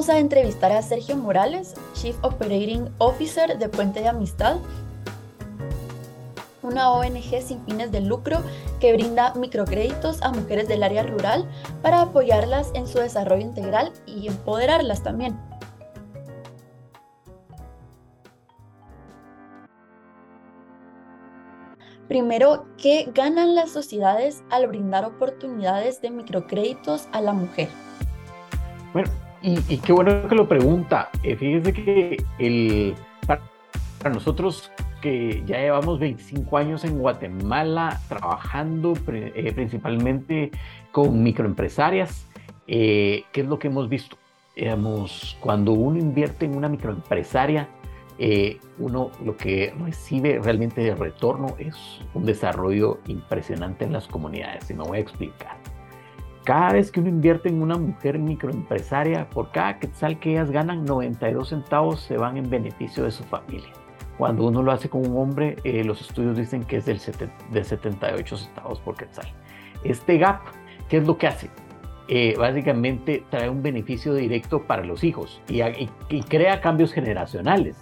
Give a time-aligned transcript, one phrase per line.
[0.00, 4.56] Vamos a entrevistar a Sergio Morales, Chief Operating Officer de Puente de Amistad,
[6.62, 8.42] una ONG sin fines de lucro
[8.80, 11.46] que brinda microcréditos a mujeres del área rural
[11.82, 15.38] para apoyarlas en su desarrollo integral y empoderarlas también.
[22.08, 27.68] Primero, ¿qué ganan las sociedades al brindar oportunidades de microcréditos a la mujer?
[28.94, 29.10] Bueno,
[29.42, 31.10] y, qué bueno que lo pregunta.
[31.22, 32.94] Eh, fíjese que el,
[33.26, 40.50] para nosotros que ya llevamos 25 años en Guatemala trabajando eh, principalmente
[40.92, 42.26] con microempresarias.
[42.66, 44.16] Eh, ¿Qué es lo que hemos visto?
[44.54, 47.68] Digamos, cuando uno invierte en una microempresaria,
[48.18, 54.70] eh, uno lo que recibe realmente de retorno es un desarrollo impresionante en las comunidades.
[54.70, 55.59] Y me voy a explicar.
[56.44, 60.84] Cada vez que uno invierte en una mujer microempresaria, por cada quetzal que ellas ganan,
[60.84, 63.70] 92 centavos se van en beneficio de su familia.
[64.16, 67.00] Cuando uno lo hace con un hombre, eh, los estudios dicen que es del
[67.50, 69.26] de 78 centavos por quetzal.
[69.84, 70.40] Este gap,
[70.88, 71.50] ¿qué es lo que hace?
[72.08, 77.76] Eh, básicamente trae un beneficio directo para los hijos y, y crea cambios generacionales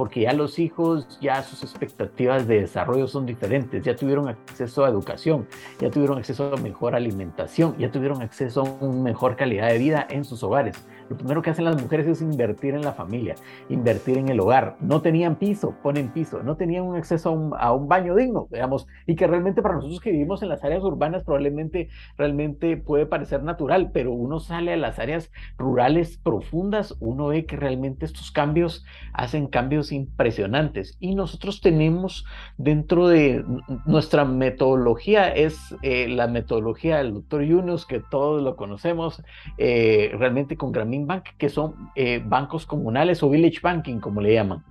[0.00, 4.88] porque ya los hijos, ya sus expectativas de desarrollo son diferentes, ya tuvieron acceso a
[4.88, 5.46] educación,
[5.78, 10.06] ya tuvieron acceso a mejor alimentación, ya tuvieron acceso a una mejor calidad de vida
[10.08, 10.82] en sus hogares.
[11.10, 13.34] Lo primero que hacen las mujeres es invertir en la familia,
[13.68, 14.76] invertir en el hogar.
[14.80, 19.16] No tenían piso, ponen piso, no tenían un acceso a un, baño digno, digamos, y
[19.16, 23.90] que realmente para nosotros que vivimos en las áreas urbanas probablemente realmente puede parecer natural,
[23.92, 29.48] pero uno sale a las áreas rurales profundas, uno ve que realmente estos cambios hacen
[29.48, 30.96] cambios impresionantes.
[31.00, 32.24] Y nosotros tenemos
[32.56, 33.44] dentro de
[33.84, 39.24] nuestra metodología, es eh, la metodología del doctor Yunus, que todos lo conocemos,
[39.58, 40.70] eh, realmente con
[41.00, 44.64] Grameen Bank, que son eh, bancos comunales o village banking, como le llaman.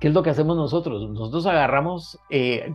[0.00, 1.08] ¿Qué es lo que hacemos nosotros?
[1.10, 2.18] Nosotros agarramos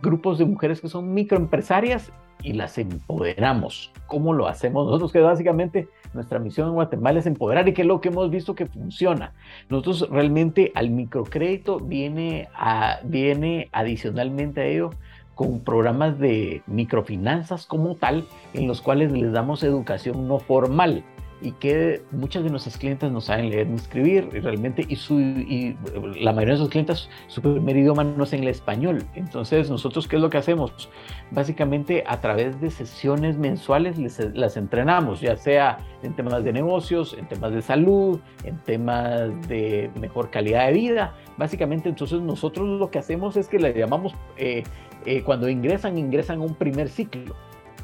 [0.02, 2.12] grupos de mujeres que son microempresarias
[2.44, 3.92] y las empoderamos.
[4.06, 5.12] ¿Cómo lo hacemos nosotros?
[5.12, 8.56] Que básicamente nuestra misión en Guatemala es empoderar y que es lo que hemos visto
[8.56, 9.34] que funciona.
[9.70, 14.92] Nosotros realmente al microcrédito viene, a, viene adicionalmente a ello
[15.36, 21.04] con programas de microfinanzas como tal, en los cuales les damos educación no formal
[21.42, 25.20] y que muchas de nuestras clientes no saben leer ni escribir y realmente y, su,
[25.20, 25.78] y
[26.20, 29.04] la mayoría de sus clientes su primer idioma no es en el español.
[29.16, 30.90] Entonces nosotros qué es lo que hacemos?
[31.32, 37.16] Básicamente a través de sesiones mensuales les, las entrenamos, ya sea en temas de negocios,
[37.18, 41.16] en temas de salud, en temas de mejor calidad de vida.
[41.38, 44.64] Básicamente entonces nosotros lo que hacemos es que le llamamos, eh,
[45.06, 47.36] eh, cuando ingresan, ingresan a un primer ciclo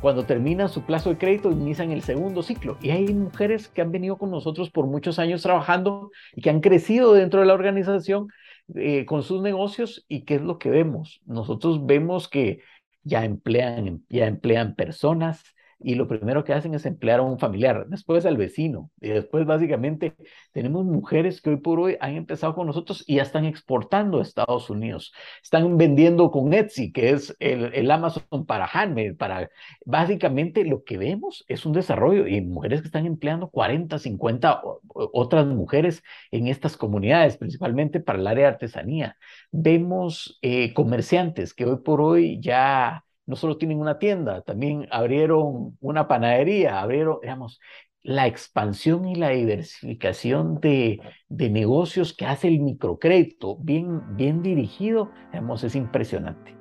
[0.04, 2.78] cuando terminan su plazo de crédito, inician el segundo ciclo.
[2.82, 6.60] Y hay mujeres que han venido con nosotros por muchos años trabajando y que han
[6.60, 8.28] crecido dentro de la organización
[8.76, 10.04] eh, con sus negocios.
[10.10, 11.22] ¿Y qué es lo que vemos?
[11.26, 12.60] Nosotros vemos que
[13.04, 15.42] ya emplean, ya emplean personas,
[15.84, 19.46] y lo primero que hacen es emplear a un familiar, después al vecino, y después
[19.46, 20.16] básicamente
[20.52, 24.22] tenemos mujeres que hoy por hoy han empezado con nosotros y ya están exportando a
[24.22, 29.50] Estados Unidos, están vendiendo con Etsy, que es el, Amazon para handmade, para
[29.86, 35.46] básicamente lo que vemos es un desarrollo y mujeres que están empleando 40, 50 otras
[35.48, 39.18] mujeres en estas comunidades, principalmente para el área de artesanía.
[39.52, 45.78] Vemos eh, comerciantes que hoy por hoy ya no solo tienen una tienda, también abrieron
[45.80, 47.60] una panadería, abrieron, digamos,
[48.02, 55.12] la expansión y la diversificación de, de negocios que hace el microcrédito, bien, bien dirigido,
[55.32, 56.56] digamos, es impresionante.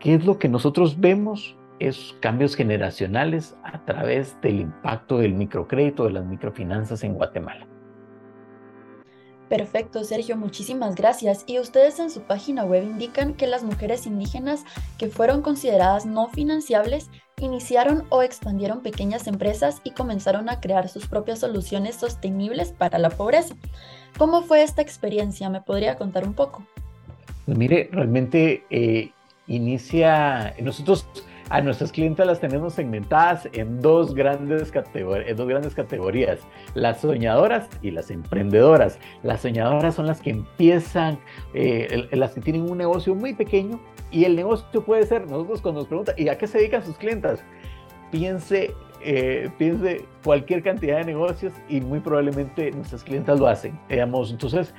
[0.00, 1.56] ¿Qué es lo que nosotros vemos?
[1.80, 7.66] Es cambios generacionales a través del impacto del microcrédito, de las microfinanzas en Guatemala.
[9.54, 11.44] Perfecto, Sergio, muchísimas gracias.
[11.46, 14.64] Y ustedes en su página web indican que las mujeres indígenas
[14.98, 17.08] que fueron consideradas no financiables
[17.38, 23.10] iniciaron o expandieron pequeñas empresas y comenzaron a crear sus propias soluciones sostenibles para la
[23.10, 23.54] pobreza.
[24.18, 25.48] ¿Cómo fue esta experiencia?
[25.48, 26.64] ¿Me podría contar un poco?
[27.46, 29.12] Pues mire, realmente eh,
[29.46, 31.06] inicia, nosotros
[31.50, 36.40] a nuestras clientes las tenemos segmentadas en dos grandes, categorías,
[36.74, 38.98] las soñadoras y las emprendedoras.
[39.22, 41.18] Las soñadoras son las que empiezan,
[41.52, 43.80] eh, las que tienen un negocio muy pequeño
[44.10, 46.96] y el negocio puede ser, nosotros cuando nos preguntan, ¿y a qué se dedican sus
[46.96, 47.42] clientes?
[48.10, 48.74] Piense
[49.06, 53.78] eh, piense cualquier cantidad de negocios y muy probablemente nuestras clientes lo hacen.
[53.86, 54.72] Digamos, entonces,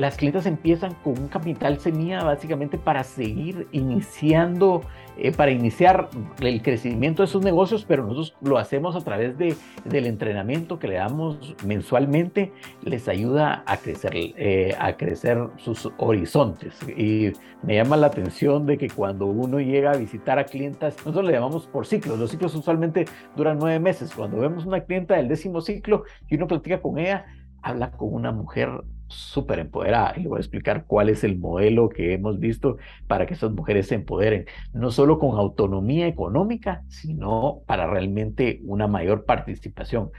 [0.00, 4.80] las clientas empiezan con un capital semilla básicamente para seguir iniciando,
[5.18, 6.08] eh, para iniciar
[6.40, 10.88] el crecimiento de sus negocios, pero nosotros lo hacemos a través de, del entrenamiento que
[10.88, 12.50] le damos mensualmente,
[12.82, 16.78] les ayuda a crecer, eh, a crecer sus horizontes.
[16.96, 17.32] Y
[17.62, 21.32] me llama la atención de que cuando uno llega a visitar a clientas, nosotros le
[21.32, 23.04] llamamos por ciclos, los ciclos usualmente
[23.36, 24.14] duran nueve meses.
[24.14, 27.26] Cuando vemos una clienta del décimo ciclo y uno platica con ella,
[27.60, 28.70] habla con una mujer
[29.10, 30.14] súper empoderada.
[30.16, 33.52] Y le voy a explicar cuál es el modelo que hemos visto para que estas
[33.52, 40.10] mujeres se empoderen, no solo con autonomía económica, sino para realmente una mayor participación.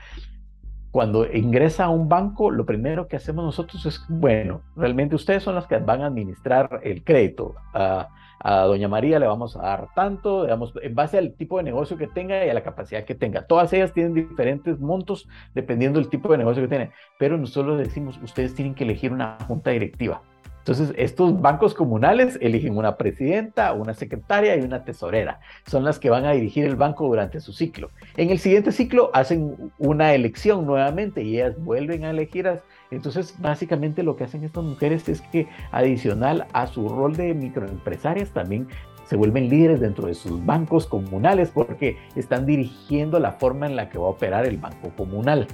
[0.92, 5.56] Cuando ingresa a un banco, lo primero que hacemos nosotros es, bueno, realmente ustedes son
[5.56, 7.56] las que van a administrar el crédito.
[7.74, 8.04] Uh,
[8.44, 11.98] a doña María le vamos a dar tanto, digamos, en base al tipo de negocio
[11.98, 13.46] que tenga y a la capacidad que tenga.
[13.46, 18.20] Todas ellas tienen diferentes montos dependiendo del tipo de negocio que tienen, pero nosotros decimos,
[18.24, 20.22] ustedes tienen que elegir una junta directiva.
[20.62, 25.40] Entonces, estos bancos comunales eligen una presidenta, una secretaria y una tesorera.
[25.66, 27.90] Son las que van a dirigir el banco durante su ciclo.
[28.16, 32.48] En el siguiente ciclo hacen una elección nuevamente y ellas vuelven a elegir.
[32.92, 38.30] Entonces, básicamente lo que hacen estas mujeres es que adicional a su rol de microempresarias,
[38.30, 38.68] también
[39.06, 43.90] se vuelven líderes dentro de sus bancos comunales porque están dirigiendo la forma en la
[43.90, 45.48] que va a operar el banco comunal.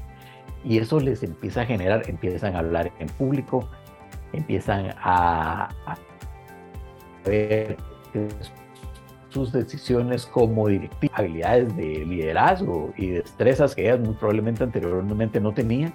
[0.66, 3.70] Y eso les empieza a generar, empiezan a hablar en público,
[4.34, 5.70] empiezan a,
[7.26, 7.78] ver
[9.30, 15.54] sus decisiones como directivas, habilidades de liderazgo y destrezas que ellas muy probablemente anteriormente no
[15.54, 15.94] tenían.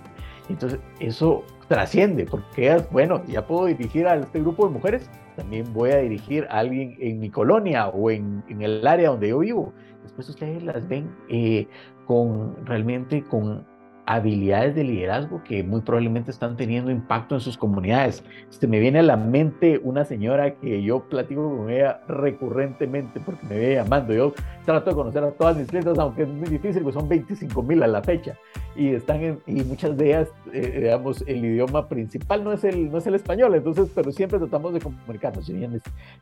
[0.49, 5.73] Entonces eso trasciende, porque ellas, bueno, ya puedo dirigir a este grupo de mujeres, también
[5.73, 9.73] voy a dirigir a alguien en mi colonia o en, el área donde yo vivo.
[10.03, 11.67] Después ustedes las ven eh,
[12.07, 13.67] con realmente con
[14.07, 18.25] habilidades de liderazgo que muy probablemente están teniendo impacto en sus comunidades.
[18.51, 23.47] Este, me viene a la mente una señora que yo platico con ella recurrentemente porque
[23.47, 24.13] me ve llamando.
[24.13, 24.35] Yo
[24.65, 27.83] trato de conocer a todas mis clientes, aunque es muy difícil, pues son 25 mil
[27.83, 28.37] a la fecha.
[28.75, 32.91] Y, están en, y muchas de ellas, eh, digamos, el idioma principal no es, el,
[32.91, 35.51] no es el español, entonces, pero siempre tratamos de comunicarnos.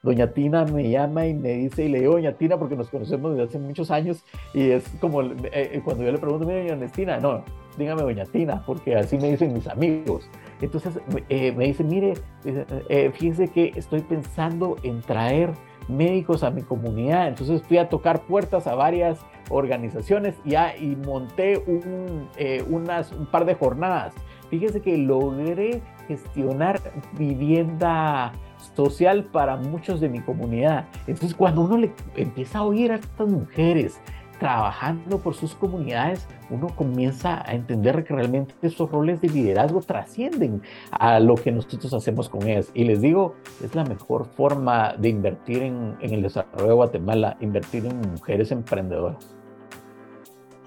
[0.03, 3.33] Doña Tina me llama y me dice, y le digo Doña Tina porque nos conocemos
[3.33, 6.91] desde hace muchos años, y es como eh, eh, cuando yo le pregunto, mira, Doña
[6.91, 7.45] Tina, no,
[7.77, 10.29] dígame doña Tina, porque así me dicen mis amigos.
[10.61, 12.15] Entonces eh, me dice, mire,
[12.45, 15.53] eh, fíjese que estoy pensando en traer
[15.89, 17.29] médicos a mi comunidad.
[17.29, 19.21] Entonces fui a tocar puertas a varias
[19.51, 24.15] organizaciones y, y monté un, eh, unas, un par de jornadas.
[24.49, 26.81] Fíjese que logré gestionar
[27.17, 28.33] vivienda
[28.75, 30.87] social para muchos de mi comunidad.
[31.07, 34.01] Entonces cuando uno le empieza a oír a estas mujeres,
[34.41, 40.63] trabajando por sus comunidades, uno comienza a entender que realmente esos roles de liderazgo trascienden
[40.91, 42.71] a lo que nosotros hacemos con ellas.
[42.75, 47.85] Y les digo, es la mejor forma de invertir en, el desarrollo de Guatemala, invertir
[47.85, 49.37] en mujeres emprendedoras.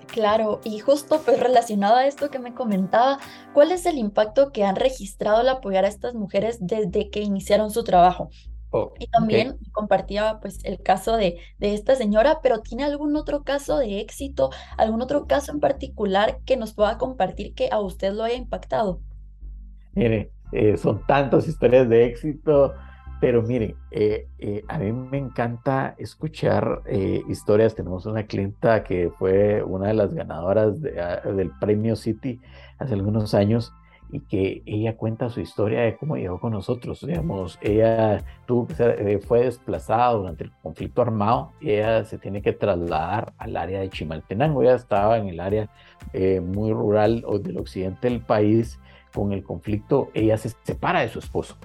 [0.08, 3.18] Claro, y justo pues relacionado a esto que me comentaba,
[3.56, 7.72] ¿cuál es el impacto que han registrado al apoyar a estas mujeres desde que iniciaron
[7.72, 8.30] su trabajo?
[8.76, 13.44] Oh, y también compartía pues el caso de, de esta señora, pero ¿tiene algún otro
[13.44, 18.14] caso de éxito, algún otro caso en particular que nos pueda compartir que a usted
[18.14, 19.00] lo haya impactado?
[19.94, 22.74] Mire, eh, son tantas historias de éxito,
[23.22, 26.82] pero mire, eh, eh, a mí me encanta escuchar
[27.30, 27.76] historias.
[27.76, 32.42] Tenemos una clienta que fue una de las ganadoras ah, del premio City
[32.80, 33.72] hace algunos años
[34.14, 37.04] y que ella cuenta su historia de cómo llegó con nosotros.
[37.06, 42.44] Digamos, ella tuvo que ser, eh, fue desplazada durante el conflicto armado ella se tiene
[42.44, 44.62] que trasladar al área de Chimaltenango.
[44.62, 45.68] Ella estaba en el área
[46.14, 48.80] eh, muy rural o del occidente del país.
[49.12, 51.56] Con el conflicto, ella se separa de su esposo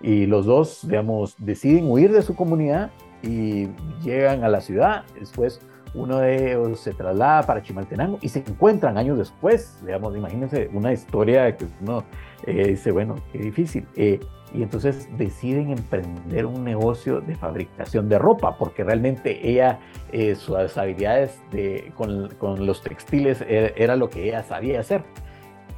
[0.00, 2.90] y los dos, digamos, deciden huir de su comunidad
[3.22, 3.68] y
[4.02, 5.04] llegan a la ciudad.
[5.18, 5.60] Después
[5.94, 10.92] uno de ellos se traslada para Chimaltenango y se encuentran años después, digamos, imagínense una
[10.92, 12.04] historia que uno
[12.46, 13.86] eh, dice, bueno, qué difícil.
[13.96, 14.20] Eh,
[14.54, 19.78] y entonces deciden emprender un negocio de fabricación de ropa, porque realmente ella,
[20.10, 25.04] eh, sus habilidades de, con, con, los textiles era, era lo que ella sabía hacer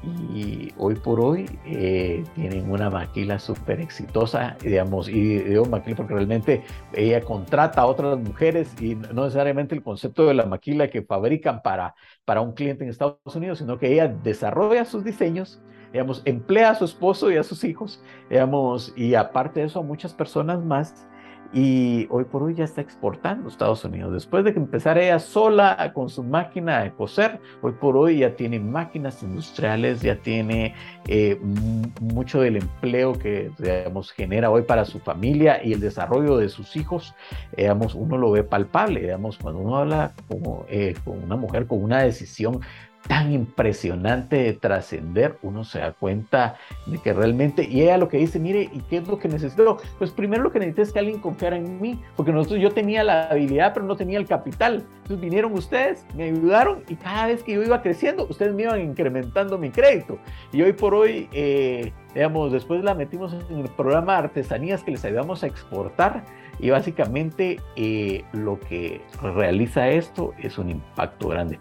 [0.02, 6.14] y hoy por hoy eh, tienen una maquila súper exitosa, digamos, y digo maquila porque
[6.14, 11.02] realmente ella contrata a otras mujeres y no necesariamente el concepto de la maquila que
[11.02, 15.60] fabrican para, para un cliente en Estados Unidos, sino que ella desarrolla sus diseños,
[15.92, 19.82] digamos, emplea a su esposo y a sus hijos, digamos, y aparte de eso a
[19.82, 21.06] muchas personas más
[21.52, 24.12] y hoy por hoy ya está exportando a Estados Unidos.
[24.12, 28.36] Después de que empezara ella sola con su máquina de coser, hoy por hoy ya
[28.36, 30.74] tiene máquinas industriales, ya tiene
[31.08, 31.38] eh,
[32.00, 36.76] mucho del empleo que digamos, genera hoy para su familia y el desarrollo de sus
[36.76, 37.14] hijos,
[37.56, 41.82] digamos, uno lo ve palpable, digamos, cuando uno habla como, eh, con una mujer con
[41.82, 42.60] una decisión
[43.06, 48.18] tan impresionante de trascender, uno se da cuenta de que realmente, y ella lo que
[48.18, 49.78] dice, mire, ¿y qué es lo que necesito?
[49.98, 53.02] Pues primero lo que necesito es que alguien confiara en mí, porque nosotros yo tenía
[53.02, 54.84] la habilidad, pero no tenía el capital.
[55.02, 58.80] Entonces vinieron ustedes, me ayudaron y cada vez que yo iba creciendo, ustedes me iban
[58.80, 60.18] incrementando mi crédito.
[60.52, 65.04] Y hoy por hoy, eh, digamos, después la metimos en el programa Artesanías que les
[65.04, 66.24] ayudamos a exportar
[66.58, 71.58] y básicamente eh, lo que realiza esto es un impacto grande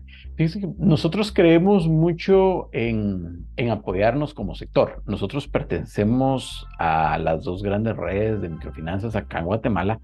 [0.78, 5.02] nosotros creemos mucho en, en, apoyarnos como sector.
[5.06, 10.00] Nosotros pertenecemos a las dos grandes redes de microfinanzas acá en Guatemala,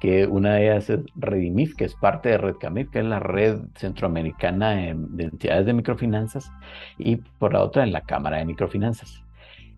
[0.00, 3.58] que una de ellas es Redimif, que es parte de RedCamif, que es la red
[3.74, 6.52] centroamericana de entidades de microfinanzas,
[6.98, 9.24] y por la otra en la Cámara de Microfinanzas.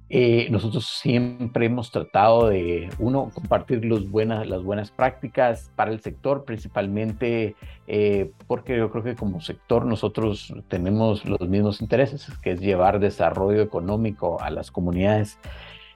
[0.08, 6.44] Eh, nosotros siempre hemos tratado de, uno, compartir los las buenas prácticas para el sector,
[6.44, 7.56] principalmente
[7.86, 13.00] eh, porque yo creo que como sector nosotros tenemos los mismos intereses, que es llevar
[13.00, 15.38] desarrollo económico a las comunidades.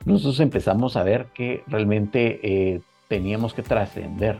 [0.06, 4.38] Nosotros empezamos a ver que realmente eh, teníamos que trascender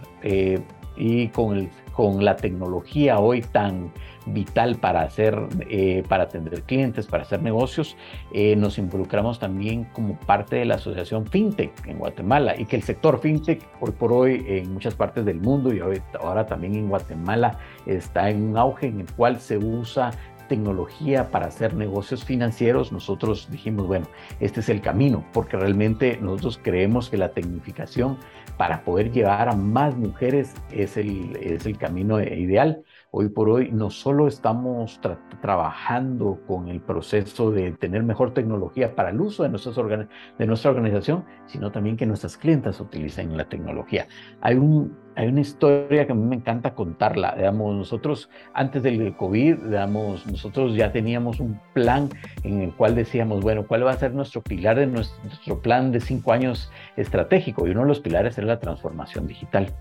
[0.96, 3.92] y con, el, con la tecnología hoy tan
[4.26, 7.96] vital para hacer, eh, para atender clientes, para hacer negocios,
[8.32, 12.82] eh, nos involucramos también como parte de la asociación FinTech en Guatemala y que el
[12.82, 16.88] sector FinTech hoy por hoy en muchas partes del mundo y hoy, ahora también en
[16.88, 20.10] Guatemala está en un auge en el cual se usa
[20.48, 24.06] tecnología para hacer negocios financieros, nosotros dijimos, bueno,
[24.40, 28.18] este es el camino, porque realmente nosotros creemos que la tecnificación
[28.56, 32.82] para poder llevar a más mujeres es el, es el camino ideal.
[33.10, 35.00] Hoy por hoy no solo estamos
[35.40, 40.70] trabajando con el proceso de tener mejor tecnología para el uso de, nuestras de nuestra
[40.70, 44.06] organización, sino también que nuestras clientas utilicen la tecnología.
[44.40, 47.34] Hay, un, hay una historia que a mí me encanta contarla.
[47.36, 52.10] Digamos, nosotros antes del COVID, digamos, nosotros ya teníamos un plan
[52.44, 55.90] en el cual decíamos, bueno, ¿cuál va a ser nuestro pilar de nuestro, nuestro plan
[55.90, 57.66] de cinco años estratégico?
[57.66, 59.72] Y uno de los pilares era la transformación digital.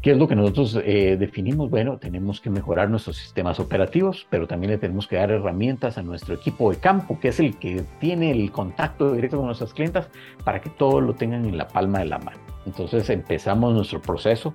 [0.00, 1.68] ¿Qué es lo que nosotros eh, definimos?
[1.68, 6.02] Bueno, tenemos que mejorar nuestros sistemas operativos, pero también le tenemos que dar herramientas a
[6.02, 10.08] nuestro equipo de campo, que es el que tiene el contacto directo con nuestras clientas,
[10.42, 12.49] para que todo lo tengan en la palma de la mano.
[12.66, 14.54] Entonces empezamos nuestro proceso.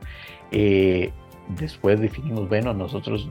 [0.52, 1.12] Eh,
[1.50, 3.30] después definimos, bueno, nosotros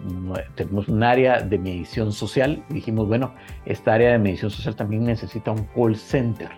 [0.54, 2.64] tenemos un área de medición social.
[2.69, 6.50] Dijimos, bueno, esta área de medición social también necesita un call center.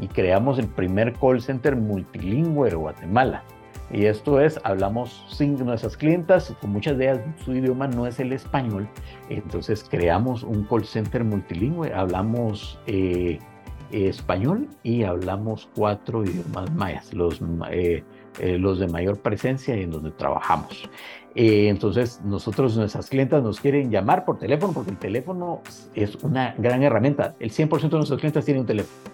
[0.00, 3.44] Y creamos el primer call center multilingüe de Guatemala
[3.92, 8.20] y esto es, hablamos sin nuestras clientas, con muchas de ellas su idioma no es
[8.20, 8.88] el español,
[9.28, 13.40] entonces creamos un call center multilingüe, hablamos eh,
[13.92, 18.02] español y hablamos cuatro idiomas mayas, los, eh,
[18.38, 20.88] eh, los de mayor presencia y en donde trabajamos.
[21.34, 25.62] entonces, nosotros, nuestras clientas nos quieren llamar por teléfono porque el teléfono
[25.94, 27.36] es una gran herramienta.
[27.38, 29.10] El 100% de nuestras clientes tienen un teléfono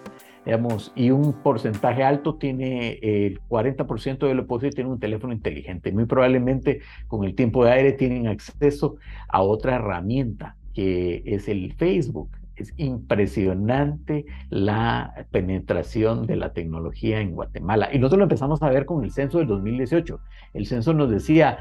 [0.95, 5.91] y un porcentaje alto tiene el 40% de lo posible tiene un teléfono inteligente.
[5.91, 8.95] Muy probablemente con el tiempo de aire tienen acceso
[9.27, 12.29] a otra herramienta que es el Facebook.
[12.57, 17.89] Es impresionante la penetración de la tecnología en Guatemala.
[17.93, 20.19] Y nosotros lo empezamos a ver con el censo del 2018.
[20.53, 21.59] El censo nos decía,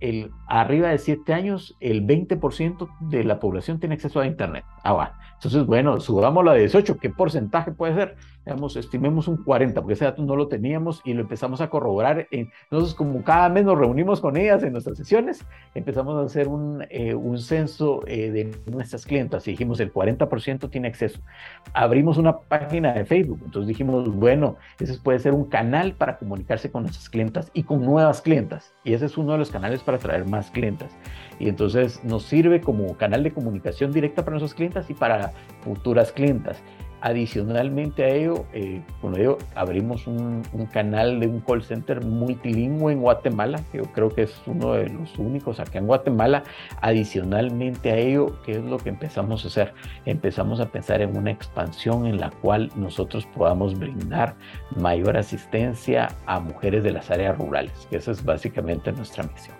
[0.00, 4.64] el arriba de 7 años, el 20% de la población tiene acceso a Internet.
[4.82, 8.16] Ah, Entonces, bueno, subámoslo a 18, ¿qué porcentaje puede ser?
[8.44, 12.26] Digamos, estimemos un 40, porque ese dato no lo teníamos y lo empezamos a corroborar.
[12.30, 15.44] Entonces, como cada mes nos reunimos con ellas en nuestras sesiones,
[15.74, 20.70] empezamos a hacer un, eh, un censo eh, de nuestras clientas y dijimos el 40%
[20.70, 21.20] tiene acceso.
[21.74, 26.70] Abrimos una página de Facebook, entonces dijimos, bueno, ese puede ser un canal para comunicarse
[26.70, 28.72] con nuestras clientas y con nuevas clientas.
[28.84, 30.96] Y ese es uno de los canales para atraer más clientas.
[31.38, 35.32] Y entonces nos sirve como canal de comunicación directa para nuestras clientas y para
[35.62, 36.62] futuras clientas.
[37.02, 38.82] Adicionalmente a ello, eh,
[39.16, 40.42] ello abrimos un,
[40.72, 44.88] canal de un call center multilingüe en Guatemala, que yo creo que es uno de
[44.90, 46.44] los únicos acá en Guatemala.
[46.82, 49.74] Adicionalmente a ello, ¿qué es lo que empezamos a hacer?
[50.04, 54.34] Empezamos a pensar en una expansión en la cual nosotros podamos brindar
[54.76, 59.59] mayor asistencia a mujeres de las áreas rurales, que esa es básicamente nuestra misión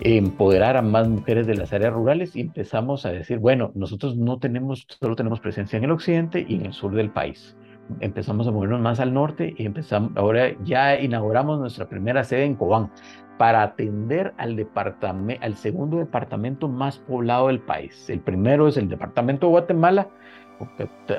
[0.00, 4.38] empoderar a más mujeres de las áreas rurales y empezamos a decir, bueno, nosotros no
[4.38, 7.56] tenemos, solo tenemos presencia en el occidente y en el sur del país.
[8.00, 12.54] Empezamos a movernos más al norte y empezamos, ahora ya inauguramos nuestra primera sede en
[12.54, 12.90] Cobán
[13.36, 18.08] para atender al, departamento, al segundo departamento más poblado del país.
[18.08, 20.08] El primero es el departamento de Guatemala,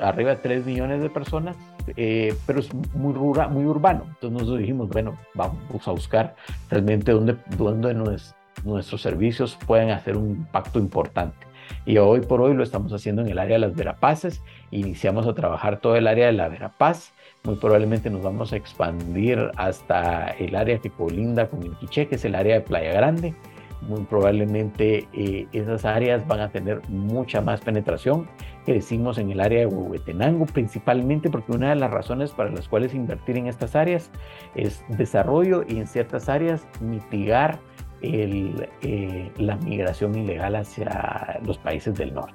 [0.00, 1.56] arriba de 3 millones de personas,
[1.96, 4.04] eh, pero es muy rural, muy urbano.
[4.06, 6.34] Entonces nosotros dijimos, bueno, vamos a buscar
[6.70, 11.52] realmente dónde, dónde nos nuestros servicios pueden hacer un impacto importante.
[11.84, 14.42] Y hoy por hoy lo estamos haciendo en el área de las Verapaces.
[14.70, 17.12] Iniciamos a trabajar todo el área de la Verapaz.
[17.44, 22.14] Muy probablemente nos vamos a expandir hasta el área que colinda con el Quiché, que
[22.14, 23.34] es el área de Playa Grande.
[23.80, 28.28] Muy probablemente eh, esas áreas van a tener mucha más penetración.
[28.64, 32.94] Crecimos en el área de Huehuetenango principalmente porque una de las razones para las cuales
[32.94, 34.12] invertir en estas áreas
[34.54, 37.58] es desarrollo y en ciertas áreas mitigar
[38.02, 42.34] el, eh, la migración ilegal hacia los países del norte.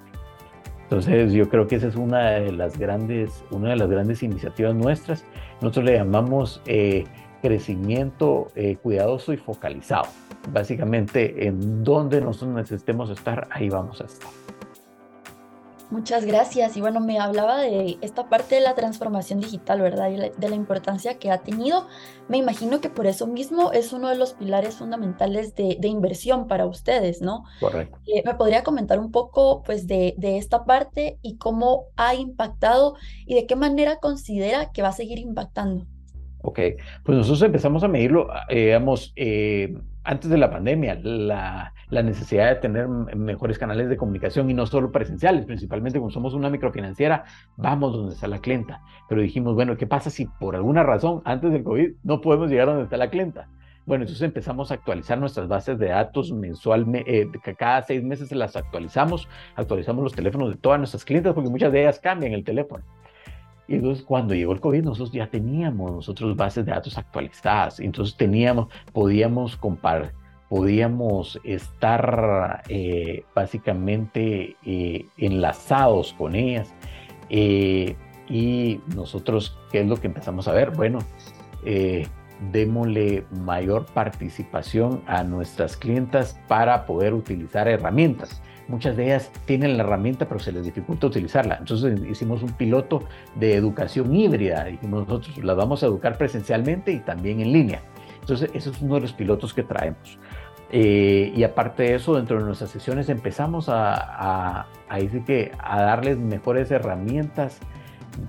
[0.84, 4.74] Entonces yo creo que esa es una de las grandes, una de las grandes iniciativas
[4.74, 5.26] nuestras.
[5.60, 7.04] Nosotros le llamamos eh,
[7.42, 10.08] crecimiento eh, cuidadoso y focalizado.
[10.54, 14.30] Básicamente en donde nosotros necesitemos estar, ahí vamos a estar.
[15.90, 16.76] Muchas gracias.
[16.76, 20.12] Y bueno, me hablaba de esta parte de la transformación digital, ¿verdad?
[20.12, 21.88] Y de la importancia que ha tenido.
[22.28, 26.66] Me imagino que por eso mismo es uno de los pilares fundamentales de, inversión para
[26.66, 27.46] ustedes, ¿no?
[27.62, 28.00] Correcto.
[28.06, 32.96] Eh, ¿Me podría comentar un poco, pues, de, de, esta parte y cómo ha impactado
[33.26, 35.86] y de qué manera considera que va a seguir impactando?
[36.50, 36.60] Ok,
[37.04, 42.48] pues nosotros empezamos a medirlo, eh, digamos, eh, antes de la pandemia, la, la, necesidad
[42.48, 47.26] de tener mejores canales de comunicación y no solo presenciales, principalmente como somos una microfinanciera,
[47.58, 48.82] vamos donde está la clienta.
[49.10, 52.68] Pero dijimos, bueno, ¿qué pasa si por alguna razón antes del COVID no podemos llegar
[52.68, 53.50] donde está la clienta?
[53.86, 58.56] Bueno, entonces empezamos a actualizar nuestras bases de datos mensualmente, eh, cada seis meses las
[58.56, 62.86] actualizamos, actualizamos los teléfonos de todas nuestras clientes porque muchas de ellas cambian el teléfono.
[63.68, 67.80] Y entonces cuando llegó el COVID, nosotros ya teníamos nosotros bases de datos actualizadas.
[67.80, 70.14] Entonces teníamos, podíamos comparar,
[70.50, 76.74] podíamos estar eh, básicamente eh, enlazados con ellas.
[77.30, 77.96] Eh,
[78.30, 80.72] y nosotros, ¿qué es lo que empezamos a ver?
[80.72, 81.00] Bueno,
[82.52, 89.84] démosle mayor participación a nuestras clientas para poder utilizar herramientas muchas de ellas tienen la
[89.84, 91.58] herramienta pero se les dificulta utilizarla.
[91.60, 93.04] Entonces hicimos un piloto
[93.36, 97.82] de educación híbrida y nosotros las vamos a educar presencialmente y también en línea.
[98.22, 100.20] Entonces ese es uno de los pilotos que traemos.
[100.70, 105.82] Eh, y aparte de eso, dentro de nuestras sesiones empezamos a, a, decir que a
[105.82, 107.60] darles mejores herramientas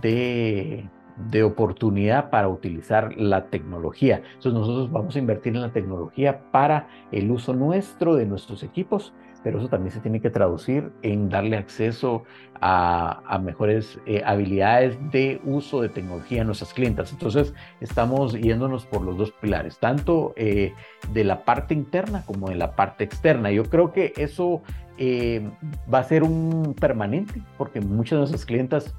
[0.01, 0.89] de,
[1.31, 4.23] de oportunidad para utilizar la tecnología.
[4.35, 9.13] Entonces nosotros vamos a invertir en la tecnología para el uso nuestro de nuestros equipos
[9.43, 12.25] pero eso también se tiene que traducir en darle acceso
[12.61, 17.13] a, mejores eh, habilidades de uso de tecnología a nuestras clientas.
[17.13, 20.73] Entonces, estamos yéndonos por los dos pilares, tanto eh,
[21.13, 23.51] de la parte interna como de la parte externa.
[23.51, 24.63] Yo creo que eso
[24.97, 25.49] eh,
[25.93, 28.95] va a ser un permanente, porque muchas de nuestras clientas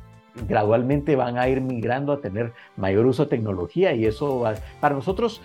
[0.48, 4.44] gradualmente van a ir migrando a tener mayor uso de tecnología y eso
[4.80, 5.42] para nosotros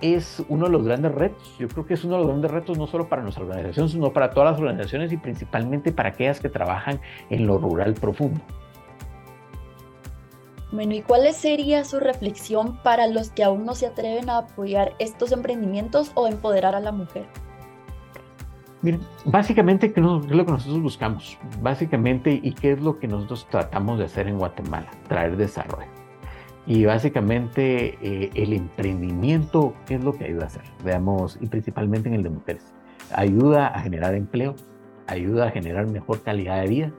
[0.00, 1.54] es uno de los grandes retos.
[1.58, 4.12] Yo creo que es uno de los grandes retos no solo para nuestra organización, sino
[4.12, 8.40] para todas las organizaciones y principalmente para aquellas que trabajan en lo rural profundo.
[10.72, 14.92] Bueno, ¿y cuál sería su reflexión para los que aún no se atreven a apoyar
[15.00, 17.26] estos emprendimientos o empoderar a la mujer?
[18.82, 21.36] Miren, básicamente, ¿qué es lo que nosotros buscamos?
[21.60, 24.90] Básicamente, ¿y qué es lo que nosotros tratamos de hacer en Guatemala?
[25.08, 25.99] Traer desarrollo.
[26.66, 30.62] Y básicamente eh, el emprendimiento, ¿qué es lo que ayuda a hacer?
[30.84, 32.72] Veamos, y principalmente en el de mujeres.
[33.12, 34.54] Ayuda a generar empleo,
[35.06, 36.92] ayuda a generar mejor calidad de vida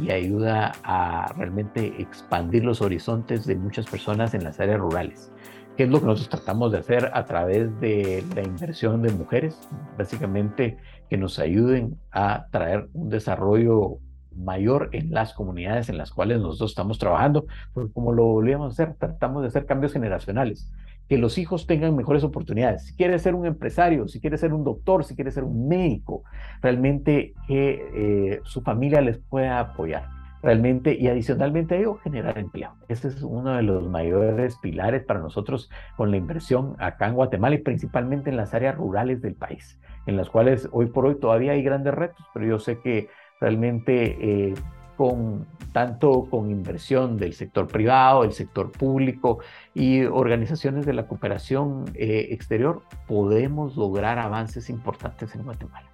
[0.00, 5.30] y ayuda a realmente expandir los horizontes de muchas personas en las áreas rurales.
[5.76, 9.58] ¿Qué es lo que nosotros tratamos de hacer a través de la inversión de mujeres?
[9.96, 10.76] Básicamente
[11.08, 13.98] que nos ayuden a traer un desarrollo
[14.36, 18.82] mayor en las comunidades en las cuales nosotros estamos trabajando, porque como lo volvíamos a
[18.82, 20.72] hacer, tratamos de hacer cambios generacionales,
[21.08, 22.86] que los hijos tengan mejores oportunidades.
[22.86, 26.24] Si quiere ser un empresario, si quiere ser un doctor, si quiere ser un médico,
[26.60, 30.08] realmente que eh, su familia les pueda apoyar.
[30.42, 32.72] Realmente, y adicionalmente a ello, generar empleo.
[32.88, 37.54] Ese es uno de los mayores pilares para nosotros con la inversión acá en Guatemala
[37.54, 41.52] y principalmente en las áreas rurales del país, en las cuales hoy por hoy todavía
[41.52, 43.08] hay grandes retos, pero yo sé que
[43.42, 44.54] realmente eh,
[44.96, 49.38] con tanto con inversión del sector privado, del sector público
[49.74, 55.88] y organizaciones de la cooperación eh, exterior, podemos lograr avances importantes en Guatemala.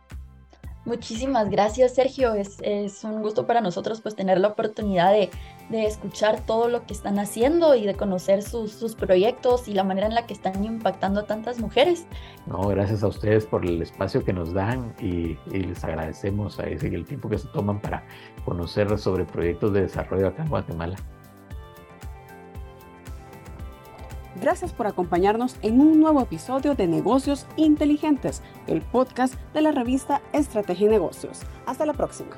[0.84, 2.34] Muchísimas gracias, Sergio.
[2.34, 5.30] Es, es, un gusto para nosotros pues tener la oportunidad de,
[5.70, 9.84] de, escuchar todo lo que están haciendo y de conocer sus, sus, proyectos y la
[9.84, 12.06] manera en la que están impactando a tantas mujeres.
[12.46, 16.64] No, gracias a ustedes por el espacio que nos dan y, y les agradecemos a
[16.64, 18.04] ese, el tiempo que se toman para
[18.44, 20.96] conocer sobre proyectos de desarrollo acá en Guatemala.
[24.40, 30.22] Gracias por acompañarnos en un nuevo episodio de Negocios Inteligentes, el podcast de la revista
[30.32, 31.40] Estrategia y Negocios.
[31.66, 32.36] Hasta la próxima.